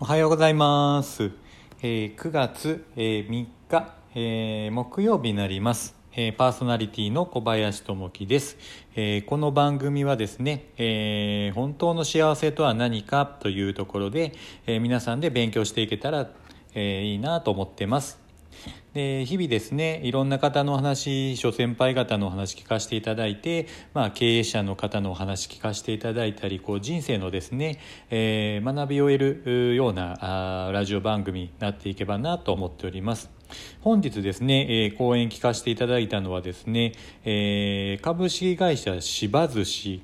[0.00, 1.30] おはようございます。
[1.80, 5.94] えー9月、えー3日、えー木曜日になります。
[6.16, 8.56] えパーソナリティの小林智樹です、
[8.96, 14.32] えこの番組はですね、え本当の幸せとは何かというところで、
[14.66, 16.28] え皆さんで勉強していけたら、
[16.74, 18.23] えいいなと思ってます。
[18.94, 27.80] で日々ですねいろんな方の話諸先輩方のお話聞かせていただいて、まあ、経営者の方のお話聞かせていただいたりこう人生のですね、
[28.10, 33.30] えー学びを得るようなあラジオ番組になっていけばなと思っております。
[33.80, 36.92] 本日ですね、えー講演聞かせていただいたのはですね、
[37.24, 40.02] えー株式会社芝寿司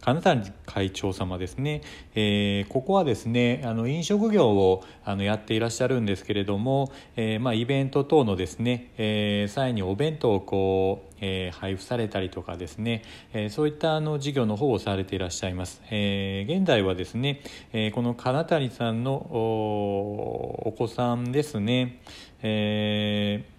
[0.00, 1.82] 金谷会長様ですね、
[2.14, 17.40] えーここはですねあの飲食業をあのやっていらっしゃるんですけれども、えーまあ、イベント等のですね、えー際にお弁当をこう、えー配布されたりとかですね、えーそういったあの事業の方をされていらっしゃいます、えー現在はですね、
[17.72, 22.00] えーこの金谷さんのおお子さんですね、
[22.42, 23.56] えー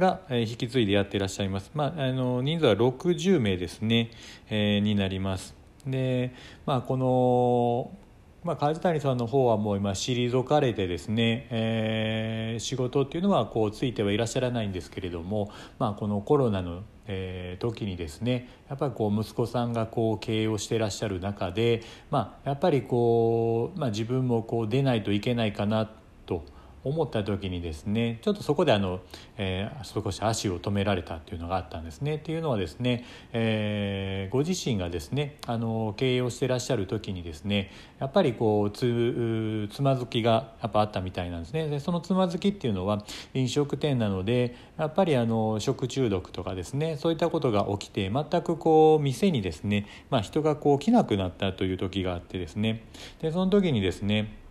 [0.00, 4.10] が引き継いでやっていらっしゃいます、まあ、あの人数は60名ですね、
[4.50, 5.65] えーになります。
[5.86, 6.34] で、
[6.64, 7.96] まあ、この、
[8.44, 25.90] まあ、梶谷さんの方はもう今退かれてですね、えー仕事っていうのはこうついてはいらっしゃらないんですけれども、まあ、このコロナのえー時にですねやっぱりこう息子さんがこう経営をしていらっしゃる中で、まあ、やっぱりこう、まあ、自分もこう出ないといけないかな
[26.24, 26.44] と
[26.88, 29.00] 思った時にですねちょっとそこであの、
[29.36, 32.16] えー少し足を止められたっていうのがあったんですね。
[32.16, 41.68] っていうのはですね、えーご自身がですねあの経営をしてらっしゃる時にですねやっぱりこうつつまずきがやっぱあったみたいなんですね。
[41.68, 52.84] でそのつまずきっていうのは飲食店なのでやっぱりあの食中毒とかですねそういったことが起きて全くこう店にですね、まあ、人がこう来なくなったという時があってですね
[53.20, 54.45] でその時にですね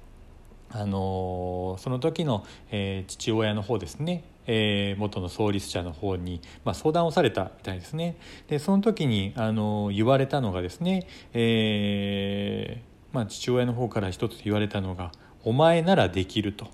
[0.71, 8.17] あのその時の、えー父親の方ですね、えー元の創立者の方に、まあ、相談をされたみたいですね。
[8.47, 15.11] でその時に、あの言われたのがですね、えーまあ、父親の方から一つ言われたのが
[15.45, 16.67] 「お前ならできる」と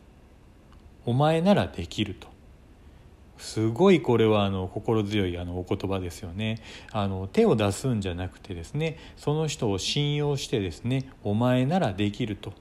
[1.06, 2.31] 「お前ならできる」と。
[3.38, 6.62] すごいこれはあの心強いあのお言葉ですよね。
[6.91, 12.53] あの手を出すんじゃなくてですねその人を信用してですねお前ならできると。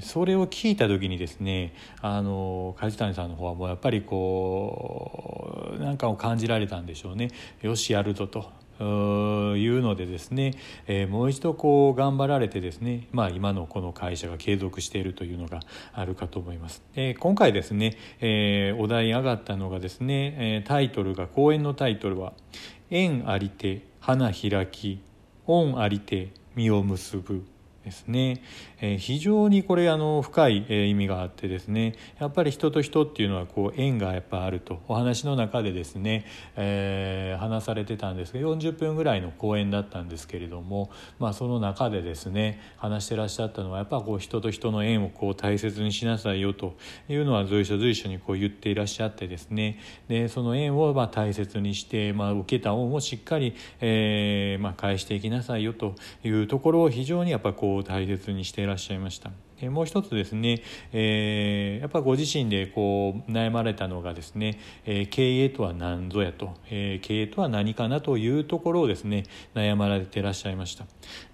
[0.00, 7.30] それを聞いた時にですねあの梶谷さんの方はもうやっぱりこうなんかを感じられたんでしょうね
[7.60, 8.62] よしやるぞと。
[8.80, 10.54] いうのでですね、
[10.88, 15.60] えーもう一度こう頑張られてですね、まあ、今のこの会社が継続しているというのが
[15.92, 16.82] あるかと思います。
[16.94, 22.32] で今回ですね、えーお題上がったのがですね、えタイトルが講演のタイトルは
[22.90, 25.00] 「縁ありて花開き
[25.46, 27.44] 恩ありて実を結ぶ」
[27.84, 28.42] ですね、
[28.80, 31.94] えー非常にこれあの深い、えー意味があってですね。
[32.18, 34.80] やっぱり人と人っていうのはこう縁がやっぱあると。
[34.88, 36.24] お話の中でですね、
[36.56, 46.76] えー話されてたんですが40分ぐらいの講演だったんですけれども、まあ、その中でですね話してらっしゃったのはやっぱこう人と人の縁をこう大切にしなさいよと。
[47.08, 49.78] いうのは随所随所にこう言っていらっしゃってですね。
[50.08, 55.94] でその縁をまあ大切にして、まあ、受けた恩をしっかり、えーまあ、返していきなさいよと
[56.24, 59.30] いうところを非常にやっぱこう大切にしていらっしゃいました。
[59.60, 60.60] でもう一つですね、
[60.92, 69.22] えーやっぱご自身でこう悩まれたのがですね、えー経営とは何ぞやと、えー経営とは何かなというところをですね
[69.54, 70.84] 悩まれていらっしゃいました。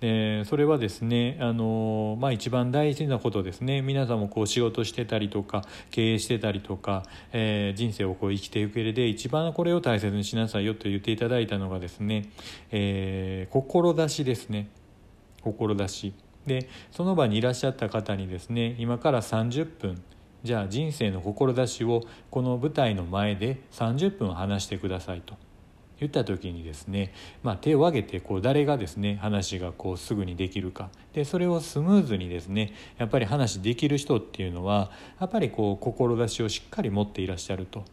[0.00, 3.80] でそれはですねあの、まあ、一番大事なことですね。
[3.80, 12.28] 皆さんもこう仕事してたりとか経営してたりとか、え人生をこう生きていく上で一番これを大切にしなさいよと言っていただいたのがですね、
[12.70, 14.68] えー志ですね。
[15.42, 16.12] 志
[16.48, 20.02] でその場にいらっしゃった方にですね今から30分
[20.42, 25.36] じゃあ人生の志をこの舞台の前で30分話してくださいと
[26.00, 34.90] 言った時にですね、まあ、手を挙げてこう誰がですね話がこうすぐにできるかでそれをスムーズにですねやっぱり話できる人っていうのは
[35.20, 37.84] やっぱりこう志をしっかり持っていらっしゃると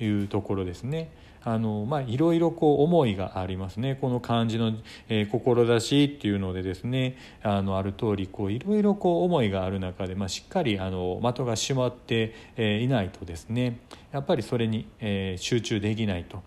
[0.00, 1.10] いうところですね。
[1.50, 4.72] あのまあ、いろいろこう思いがありますねこの漢字の、
[5.08, 13.80] えー志っていうのでですねあのある通りこういろいろこう思いがある中で、まあ、しっかりあの的が締まって、えーいないとですね
[14.12, 16.42] やっぱりそれに、えー集中できないと。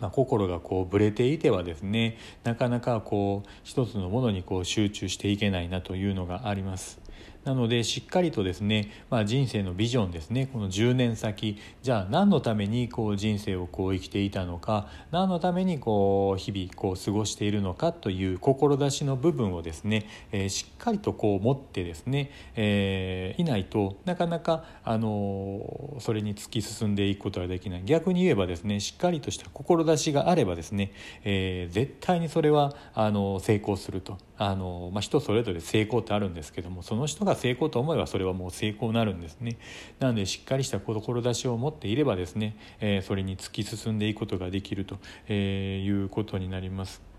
[0.00, 7.01] まあ、心がこうぶれていてはですねなかなかこう一つのものにこう集中していけないなというのがあります。
[7.44, 27.82] なのでしっかりとですね、まあ、人生のビジョンですねこの10年先じゃあ何のためにこう人生をこう生きていたのか何のためにこう日々こう過ごしているのかという志の部分をですね、えー、しっかりとこう持ってですね、えー、いないとなかなか、あのそれに突き進んでいくことができない。
[27.84, 30.92] 逆に言えばですねしっかりとした志があればですね、
[31.24, 34.18] え、絶対にそれはあの成功すると。
[34.48, 39.58] あの、まあ、人それぞれ成功ってあるんですけどもその人が成功と思えばそれはもう成功になるんですね
[39.98, 44.98] なのでしっかりした志を持っていればですね、えー、それに突き進んでいくことができると
[45.32, 47.11] いうことになります。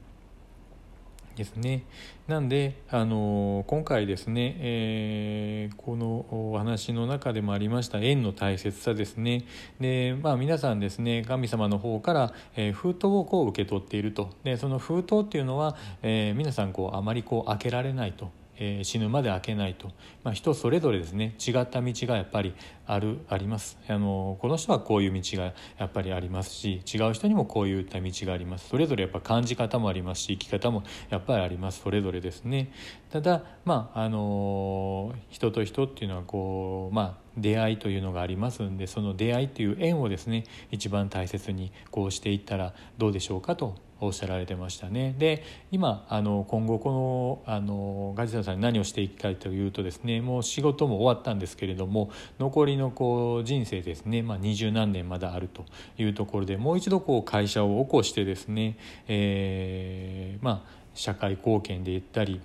[1.35, 1.83] ですね。
[2.27, 9.45] なんで、あの今回ですね、えー、このお話の中でもありました縁の大切さですね。
[9.79, 14.29] で、まあ皆さんですね、神様の方から、えー、封筒をこう受け取っていると。
[14.43, 18.31] で、その封筒っていうのは、えー、皆さんこうあまりこう開けられないと。
[18.57, 19.89] えー、死ぬまで開けないと、
[20.23, 21.35] まあ、人それぞれですね。
[21.39, 22.53] 違った道がやっぱり
[22.85, 23.77] あるあります。
[23.87, 28.69] あのこの人はこういう道がやっぱりありますし違う人にもこういった道があります。
[28.69, 31.81] それぞれやっぱ感じ方もありますし生き方もやっぱりあります。
[31.81, 32.71] それぞれですね。
[33.11, 45.15] ただまああの人と人っていうのはこうまあ出会いというのがありますんでその出会いという縁をですね一番大切にこうしていったらどうでしょうかとおっしゃられてましたね。
[45.17, 55.65] で今あの今後このあのガジサさんに何をしていきたいというとですねもう仕事も終わったんですけれども残りのこう人生ですねま二、十何年まだあると
[55.97, 58.77] いうところでもう一度こう会社を起こしてですね、
[59.07, 62.41] えー、まあ社会貢献で言ったり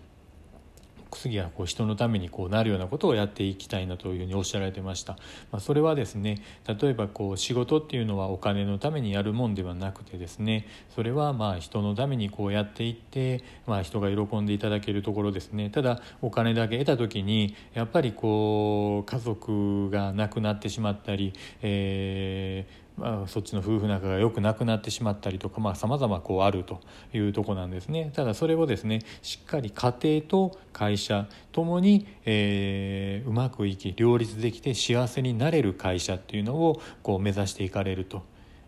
[1.11, 5.15] 次はこう人のためにこうなるようなことをやっていきたいなというふうにおっしゃられてました、
[5.51, 15.71] まあ、それはですね例えばこう仕事っていうのはお金のためにやるもんではなくてですねそれはまあ人のためにこうやっていって、まあ、人が喜んでいただけるところですね。
[15.71, 21.33] ただお金だけ得た時にやっぱりこう家族が亡くなってしまったり、
[21.63, 26.81] えーまあ、そっちの夫婦仲が良くなくなってしまったりとかさまざ、まこうあると
[27.13, 38.23] いうとこなんですねただそれをですねしっかり家庭と会社ともに、えー、うまくいき両立できて幸せになれる会社っていうのをこう目指していかれると。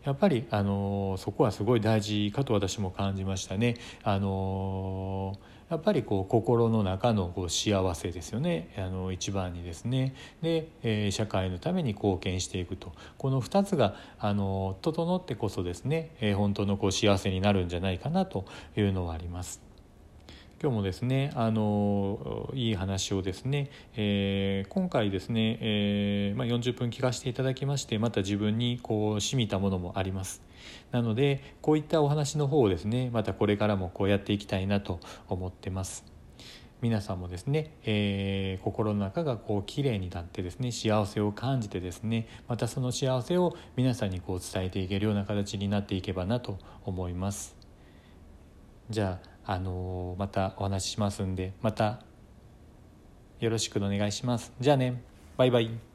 [0.04, 3.76] やっぱりあのそこはすごい大事かと私も感じましたね。
[4.02, 5.36] あの
[5.70, 8.74] やっぱりこう心の中のこう幸せですよね。
[8.76, 10.14] あの一番にですね。
[10.42, 12.92] で、えー、社会のために貢献していくと。
[13.18, 18.44] この2つがあの整ってこそですね、えー、本当のこう幸せになるんじゃないかなと
[18.76, 19.69] いうのはあります。
[20.62, 30.42] 今日もですねあのいい話をですね、えー、今回ですね、えー、まあ、40分聞かせていただきましてまた自分にこう染みたものもあります。
[30.90, 36.04] なのでこういったお話の方をですねまたこれからもこうやっていきたいなと思ってます。
[36.82, 47.56] 皆さんもですね、えー、心の中がこう綺麗になってですね幸せを感じてですねまたその幸せを皆さんにこう伝えていけるような形になっていけばなと思います。
[48.90, 52.00] じゃああのまたお話ししますんでまた
[53.40, 54.52] よろしくお願いします。
[54.60, 55.02] じゃあね。
[55.36, 55.89] バイバイ。